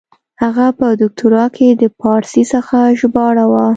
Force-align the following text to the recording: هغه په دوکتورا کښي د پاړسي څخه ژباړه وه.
هغه 0.43 0.65
په 0.79 0.87
دوکتورا 1.01 1.45
کښي 1.55 1.69
د 1.81 1.83
پاړسي 1.99 2.43
څخه 2.53 2.77
ژباړه 2.99 3.45
وه. 3.51 3.65